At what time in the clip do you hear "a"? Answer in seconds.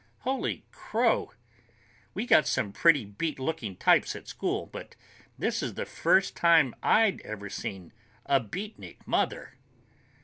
8.25-8.39